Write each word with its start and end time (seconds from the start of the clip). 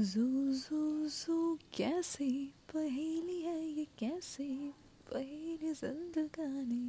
जू 0.00 0.52
जू 0.52 1.08
जू 1.08 1.58
कैसी 1.74 2.54
पहेली 2.74 3.42
है 3.42 3.66
ये? 3.66 3.84
कैसी 3.84 4.74
पहेली 5.12 5.74
जिंदगानी? 5.74 6.84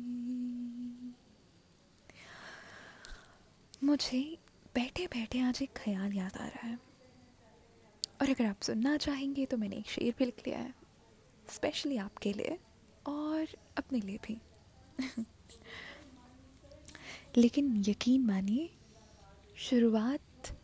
मुझे 3.83 4.37
बैठे 4.75 5.07
बैठे 5.07 5.39
आज 5.39 5.61
एक 5.61 5.69
ख्याल 5.77 6.13
याद 6.13 6.37
आ 6.37 6.47
रहा 6.47 6.67
है। 6.67 6.79
और 8.21 8.29
अगर 8.29 8.45
आप 8.45 8.61
सुनना 8.61 8.97
चाहेंगे 8.97 9.45
तो 9.45 9.57
मैंने 9.57 9.75
एक 9.75 9.87
शेर 9.87 10.13
भी 10.19 10.25
लिख 10.25 10.39
लिया 10.47 10.59
है 10.59 10.75
स्पेशली 11.49 11.97
आपके 11.97 12.33
लिए 12.33 12.59
और 13.07 13.47
अपने 13.77 13.99
लिए 13.99 14.17
भी। 14.17 14.41
लेकिन 17.37 17.83
यकीन 17.87 18.25
मानिए, 18.25 18.69
शुरुआत 19.57 20.21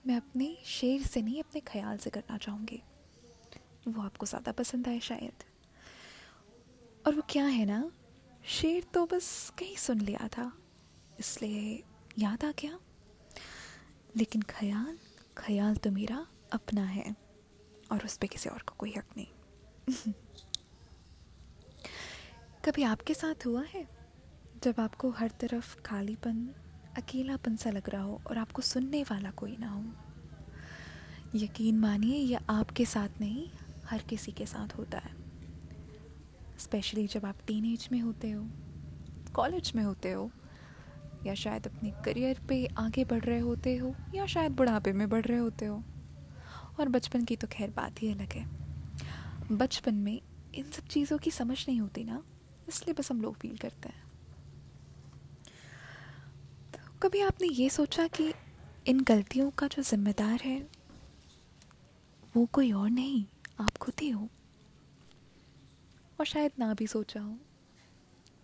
मैं 0.08 0.16
अपने 0.16 0.58
शेर 0.66 1.02
से 1.02 1.22
नहीं, 1.22 1.44
अपने 1.44 1.62
ख्याल 1.62 1.98
से 1.98 2.10
करना 2.10 2.38
चाहूँगी। 2.38 2.82
वो 3.88 4.02
आपको 4.02 4.26
ज़्यादा 4.26 4.52
पसंद 4.52 4.88
आए 4.88 5.00
शायद। 5.00 5.44
और 7.08 7.16
वो 7.16 7.22
क्या 7.30 7.46
है 7.46 7.66
ना, 7.66 7.92
शेर 8.46 8.84
तो 8.94 9.06
बस 9.06 9.54
कहीं 9.60 9.76
सुन 9.76 10.02
लिया 10.02 10.28
था, 10.28 10.52
इसलिए 11.20 11.84
याद 12.20 12.46
आ 12.46 12.52
गया। 12.52 12.80
लेकिन 14.18 14.42
ख्याल 14.42 14.98
ख्याल 15.38 15.76
तो 15.76 15.92
मेरा 15.92 16.28
अपना 16.52 16.84
है, 16.84 17.16
और 17.92 18.06
उस 18.06 18.18
पर 18.18 18.28
किसी 18.28 18.50
और 18.50 18.62
को 18.62 18.76
कोई 18.78 18.94
हक 18.98 19.18
नहीं। 19.18 20.14
कभी 22.66 22.84
आपके 22.84 23.14
साथ 23.14 23.46
हुआ 23.46 23.64
है? 23.64 24.01
जब 24.64 24.80
आपको 24.80 25.10
हर 25.10 25.32
तरफ़ 25.40 25.76
खालीपन, 25.82 26.50
अकेलापन 26.98 27.56
सा 27.56 27.70
लग 27.70 27.90
रहा 27.90 28.02
हो 28.02 28.20
और 28.28 28.38
आपको 28.38 28.62
सुनने 28.62 29.02
वाला 29.04 29.30
कोई 29.32 29.56
ना 29.60 29.70
हो, 29.70 29.84
यकीन 31.36 31.80
मानिए 31.80 32.16
यह 32.16 32.40
आपके 32.50 32.86
साथ 32.86 33.20
नहीं, 33.22 33.48
हर 33.86 34.02
किसी 34.02 34.32
के 34.32 34.46
साथ 34.46 34.78
होता 34.78 34.98
है। 34.98 35.12
स्पेशली 36.60 37.08
जब 37.08 37.26
आप 37.26 37.38
टीन 37.48 37.78
में 37.92 38.00
होते 38.00 38.32
हो 38.32 38.46
कॉलेज 39.34 39.72
में 39.76 39.84
होते 39.84 40.12
हो, 40.12 40.30
या 41.26 41.34
शायद 41.36 41.68
अपने 41.68 41.92
करियर 42.06 42.40
पे 42.50 42.66
आगे 42.78 43.06
बढ़ 43.06 43.24
रहे 43.24 43.40
होते 43.40 43.76
हो, 43.78 43.96
या 44.16 44.26
शायद 44.26 44.52
बुढ़ापे 44.52 44.92
में 44.92 45.10
बढ़ 45.10 45.26
रहे 45.26 45.38
होते 45.38 45.66
हो। 45.66 45.84
और 46.80 46.90
बचपन 46.90 47.26
की 47.26 47.36
तो 47.36 47.48
खैर 47.48 47.70
बात 47.70 48.02
ही 48.02 48.12
अलग 48.12 48.34
है। 48.34 48.46
बचपन 49.52 49.96
में 49.96 50.22
इन 50.56 50.72
सब 50.72 50.88
चीज़ों 50.88 51.18
की 51.18 51.32
समझ 51.32 51.66
नहीं 51.68 51.82
होती 51.82 52.04
ना, 52.04 52.24
इसलिए 52.70 52.94
बस 52.94 53.12
हम 53.12 53.22
लोग 53.22 53.38
फील 53.38 53.58
करते 53.58 53.90
हैं। 53.90 54.11
कभी 57.04 57.22
आपने 57.22 57.48
ये 57.48 57.70
सोचा 57.70 58.08
कि 58.08 58.34
इन 58.88 59.00
गलतियों 59.00 59.52
का 59.52 59.68
जो 59.68 59.84
जिम्मेदार 59.84 60.42
है 60.42 60.70
वो 62.36 62.46
कोई 62.46 62.72
और 62.72 62.90
नहीं 62.90 63.26
आप 63.60 63.78
खुद 63.78 63.94
ही 64.02 64.10
हो? 64.10 64.30
और 66.20 66.26
शायद 66.26 66.52
ना 66.60 66.74
भी 66.74 66.88
सोचा 66.88 67.22
हो 67.22 67.38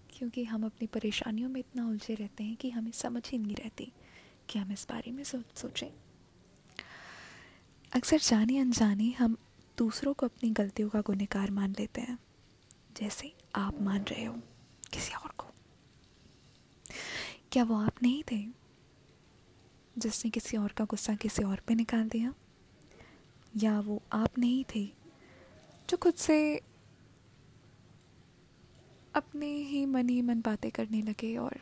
क्योंकि 0.09 0.43
हम 0.43 0.65
अपनी 0.65 0.87
परेशानियों 0.87 1.49
में 1.49 1.59
इतना 1.59 1.87
उलझे 1.87 2.15
रहते 2.15 2.43
हैं 2.43 2.55
कि 2.55 2.69
हमें 2.69 2.91
समझ 2.91 3.29
ही 3.29 3.37
नहीं 3.37 3.55
रहती 3.55 3.91
कि 4.49 4.59
हम 4.59 4.71
इस 4.71 4.87
बारे 4.89 5.11
में 5.11 5.23
सो, 5.23 5.43
सोचें। 5.55 5.87
अक्सर 7.95 8.17
जाने 8.17 8.57
अनजाने 8.57 9.11
हम 9.11 9.37
दूसरों 9.77 10.13
को 10.13 10.25
अपनी 10.25 10.49
गलतियों 10.49 10.89
का 10.89 11.01
गुनहगार 11.01 11.51
मान 11.51 11.75
लेते 11.79 12.01
हैं 12.01 12.17
जैसे 12.97 13.33
आप 13.55 13.81
मान 13.81 14.03
रहे 14.03 14.25
हो 14.25 14.33
किसी 14.93 15.13
और 15.13 15.31
को। 15.37 15.47
क्या 17.57 17.63
वो 17.63 17.75
आप 17.75 18.03
नहीं 18.03 18.23
थे? 18.31 18.47
जिसने 19.97 20.31
किसी 20.31 20.57
और 20.57 20.71
का 20.71 20.85
गुस्सा 20.85 21.15
किसी 21.15 21.43
और 21.43 21.59
पे 21.67 21.75
निकाल 21.75 22.09
दिया। 22.09 22.33
या 23.57 23.79
वो 23.79 24.03
आप 24.11 24.39
नहीं 24.39 24.65
थे 24.75 24.93
जो 25.89 25.97
खुद 25.97 26.13
से 26.13 26.61
अपने 29.15 29.45
ही 29.45 29.85
मन 29.85 30.09
ही 30.09 30.21
मन 30.21 30.41
बातें 30.41 30.71
करने 30.71 31.01
लगे 31.01 31.37
और 31.37 31.57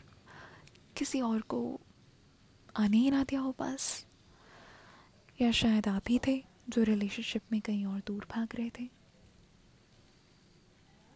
किसी 0.98 1.22
और 1.22 1.42
को 1.42 1.80
आने 2.76 2.98
ही 2.98 3.12
ना 3.12 3.24
दिया 3.24 3.42
हो 3.42 3.52
पास 3.52 4.06
या 5.42 5.52
शायद 5.52 5.88
आप 5.88 6.04
ही 6.10 6.20
थे 6.28 6.46
जो 6.70 6.84
रिलेशनशिप 6.84 7.42
में 7.52 7.62
कहीं 7.62 7.86
और 7.86 8.02
दूर 8.08 8.28
भाग 8.32 8.48
रहे 8.56 8.70
थे? 8.70 8.90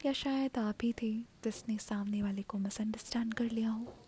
या 0.06 0.14
शायद 0.14 0.58
आप 0.58 0.78
ही 0.84 0.94
थे 0.94 1.20
जिसने 1.20 1.78
सामने 1.78 2.24
वाले 2.24 2.42
को 2.42 2.58
मिसअंडरस्टैंड 2.58 3.34
कर 3.34 3.52
लिया 3.52 3.70
हो? 3.70 4.06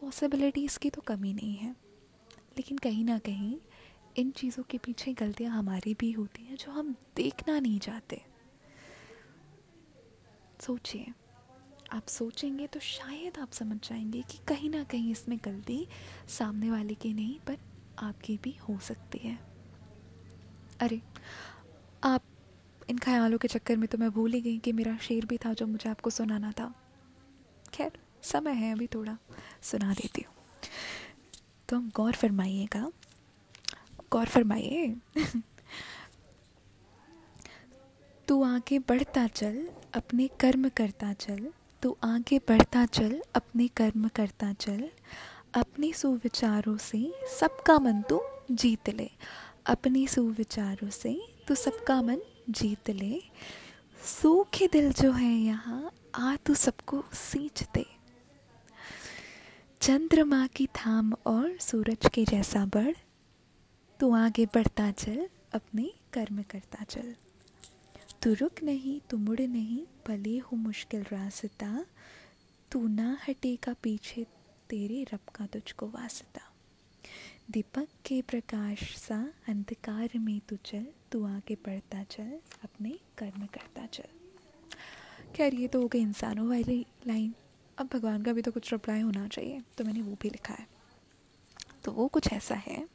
पॉसिबिलिटीज़ 0.00 0.78
की 0.78 0.90
तो 0.90 1.00
कमी 1.00 1.32
नहीं 1.32 1.56
है। 1.56 1.70
लेकिन 2.56 2.78
कहीं 2.78 3.04
ना 3.04 3.18
कहीं, 3.18 3.58
इन 4.16 4.30
चीज़ों 4.30 4.62
के 4.62 4.78
पीछे 4.78 5.12
गलतियाँ 5.12 5.58
हमारी 5.58 5.94
भी 5.94 6.12
होती 6.12 6.44
हैं 6.44 6.56
जो 6.56 6.72
हम 6.72 6.94
देखना 7.16 7.60
नहीं 7.60 7.78
चाहते। 7.78 8.22
सोचिए, 10.60 11.06
आप 11.92 12.06
सोचेंगे 12.06 12.66
तो 12.66 12.80
शायद 12.80 13.38
आप 13.38 13.52
समझ 13.52 13.88
जाएँगे 13.88 14.22
कि 14.22 14.38
कहीं 14.48 14.70
ना 14.70 14.84
कहीं 14.84 15.12
इसमें 15.12 15.38
गलती 15.44 15.86
सामने 16.28 16.70
वाले 16.70 16.94
की 16.94 17.14
नहीं, 17.14 17.38
पर 17.40 17.58
आपकी 17.98 18.38
भी 18.42 18.56
हो 18.68 18.78
सकती 18.78 19.18
है। 19.18 19.38
अरे, 20.80 21.02
आप, 22.04 22.22
इन 22.90 22.98
ख्यालों 22.98 23.38
के 23.38 23.48
चक्कर 23.48 23.76
में 23.76 23.88
तो 23.88 23.98
मैं 23.98 24.10
भूल 24.10 24.32
ही 24.32 24.40
गई 24.40 24.58
कि 24.58 24.72
मेरा 24.72 24.96
शेर 24.96 25.26
भी 25.26 25.38
था 25.38 25.52
जो 25.52 25.66
मुझे 25.66 25.90
आपको 25.90 26.10
सुनाना 26.10 26.52
था। 26.52 26.74
खैर 27.74 27.92
समय 28.22 28.52
है 28.52 28.72
अभी 28.72 28.86
थोड़ा, 28.86 29.18
सुना 29.62 29.94
देती 29.94 30.24
हूँ। 30.28 30.34
तो 31.68 31.76
हम 31.76 31.90
गौर 31.94 32.12
फरमाइएगा। 32.12 32.92
गौर 34.12 34.26
फरमाइए। 34.26 34.96
तू 38.28 38.42
आगे 38.42 38.78
बढ़ता 38.78 39.26
चल, 39.26 39.68
अपने 39.94 40.28
कर्म 40.40 40.68
करता 40.68 41.12
चल। 41.12 41.52
तू 41.82 41.96
आगे 42.04 42.38
बढ़ता 42.38 42.86
चल, 42.86 43.22
अपने 43.34 43.68
कर्म 43.68 44.08
करता 44.08 44.52
चल। 44.52 44.90
अपने 45.54 45.92
सुविचारों 45.92 46.76
से 46.76 47.14
सबका 47.40 47.78
मन 47.78 48.02
तू 48.02 48.22
जीत 48.50 48.88
ले। 48.88 49.10
अपने 49.66 50.06
सुविचारों 50.06 50.90
से 50.90 51.28
तू 51.48 51.54
सबका 51.54 52.02
मन 52.02 52.18
जीत 52.50 52.90
ले। 52.90 53.22
सूखे 54.02 54.68
दिल 54.68 54.92
जो 54.92 55.12
है 55.12 55.32
यहाँ, 55.32 55.92
आ 56.14 56.36
तू 56.36 56.54
सबको 56.54 57.04
सींच 57.12 57.62
दे। 57.74 57.97
चंद्रमा 59.80 60.46
की 60.46 60.66
थाम 60.66 61.12
और 61.26 61.58
सूरज 61.58 62.10
के 62.14 62.24
जैसा 62.24 62.66
बढ़ 62.66 62.94
तू 64.00 64.14
आगे 64.14 64.46
बढ़ता 64.46 64.90
चल, 64.90 65.28
अपने 65.52 65.92
कर्म 66.12 66.42
करता 66.42 66.84
चल। 66.84 67.14
तू 68.22 68.32
रुक 68.34 68.62
नहीं, 68.62 69.00
तू 69.10 69.16
मुड़ 69.16 69.40
नहीं 69.40 69.86
भले 70.08 70.38
हो 70.38 70.56
मुश्किल 70.56 71.02
रास्ता। 71.02 71.86
तू 72.72 72.88
ना 72.88 73.18
हटेगा 73.28 73.74
पीछे, 73.82 74.26
तेरे 74.70 75.06
रब 75.14 75.20
का 75.34 75.46
तुझको 75.46 75.86
वास्ता। 75.86 76.40
दीपक 77.50 77.88
के 78.06 78.22
प्रकाश 78.22 78.96
सा 78.96 79.32
अंधकार 79.48 80.08
में 80.16 80.40
तू 80.48 80.56
चल, 80.56 80.86
तू 81.12 81.26
आगे 81.26 81.54
बढ़ता 81.54 82.02
चल, 82.02 82.38
अपने 82.64 82.98
कर्म 83.18 83.46
करता 83.46 83.86
चल। 83.86 84.08
खैर, 85.36 85.54
ये 85.54 85.68
तो 85.68 85.82
हो 85.82 85.88
गई 85.88 86.00
इंसानों 86.00 86.48
वाली 86.48 86.86
लाइन। 87.06 87.34
अब 87.78 87.88
भगवान 87.92 88.22
का 88.22 88.32
भी 88.32 88.42
तो 88.42 88.50
कुछ 88.50 88.72
रिप्लाई 88.72 89.00
होना 89.00 89.28
चाहिए। 89.28 89.62
तो 89.78 89.84
मैंने 89.84 90.02
वो 90.02 90.16
भी 90.22 90.30
लिखा 90.30 90.54
है। 90.54 90.66
तो 91.84 91.92
वो 91.92 92.08
कुछ 92.08 92.32
ऐसा 92.32 92.54
है। 92.54 92.88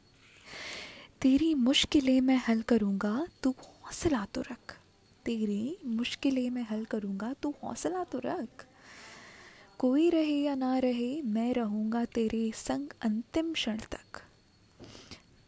तेरी 1.20 1.54
मुश्किलें 1.54 2.20
मैं 2.20 2.42
हल 2.48 2.62
करूँगा, 2.62 3.26
तू 3.42 3.50
हौसला 3.50 4.24
तो 4.24 4.40
रख। 4.40 4.78
तेरी 5.24 5.78
मुश्किलें 5.84 6.50
मैं 6.50 6.66
हल 6.70 6.84
करूँगा, 6.84 7.32
तू 7.32 7.54
हौसला 7.62 8.04
तो 8.04 8.20
रख। 8.24 8.66
कोई 9.78 10.10
रहे 10.10 10.42
या 10.42 10.54
ना 10.54 10.78
रहे, 10.78 11.22
मैं 11.22 11.54
रहूँगा 11.54 12.04
तेरे 12.04 12.52
संग 12.54 12.88
अंतिम 13.02 13.52
क्षण 13.52 13.76
तक। 13.76 14.22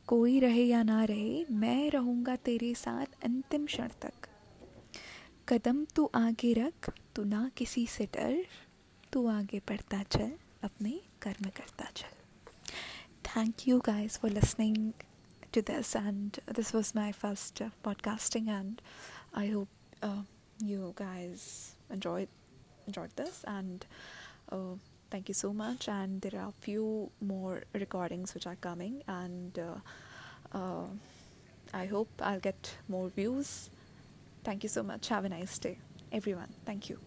कोई 0.06 0.40
रहे 0.40 0.64
या 0.64 0.82
ना 0.82 1.04
रहे, 1.04 1.44
मैं 1.50 1.90
रहूँगा 1.90 2.36
तेरे 2.36 2.74
साथ 2.74 3.24
अंतिम 3.24 3.66
क्षण 3.66 3.88
तक। 3.88 4.12
कदम 5.48 5.84
तू 5.84 6.10
आगे 6.14 6.52
रख, 6.52 6.90
तू 7.16 7.24
ना 7.24 7.50
किसी 7.56 7.86
से 7.86 8.06
डर। 8.06 8.46
तू 9.12 9.26
आगे 9.28 9.60
बढ़ता 9.68 10.02
चल 10.02 10.32
अपने 10.64 11.00
कर्म 11.22 11.50
करता 11.56 11.90
चल 11.96 12.72
thank 13.28 13.68
you 13.68 13.78
guys 13.86 14.18
for 14.18 14.30
listening 14.30 14.92
to 15.56 15.62
this 15.62 15.94
and 15.96 16.38
this 16.52 16.70
was 16.74 16.94
my 16.94 17.10
first 17.12 17.60
uh, 17.62 17.68
podcasting 17.82 18.48
and 18.54 18.82
i 19.34 19.46
hope 19.46 19.68
uh, 20.02 20.20
you 20.62 20.92
guys 20.96 21.72
enjoyed 21.90 22.28
enjoyed 22.86 23.08
this 23.16 23.42
and 23.46 23.86
uh, 24.52 24.74
thank 25.10 25.28
you 25.28 25.34
so 25.34 25.54
much 25.54 25.88
and 25.88 26.20
there 26.20 26.38
are 26.38 26.50
a 26.50 26.60
few 26.60 27.10
more 27.22 27.62
recordings 27.72 28.34
which 28.34 28.46
are 28.46 28.56
coming 28.56 29.02
and 29.08 29.58
uh, 29.58 30.58
uh, 30.58 30.86
i 31.72 31.86
hope 31.86 32.08
i'll 32.20 32.46
get 32.52 32.74
more 32.86 33.08
views 33.08 33.70
thank 34.44 34.62
you 34.62 34.68
so 34.68 34.82
much 34.82 35.08
have 35.08 35.24
a 35.24 35.28
nice 35.30 35.58
day 35.58 35.78
everyone 36.12 36.52
thank 36.66 36.90
you 36.90 36.98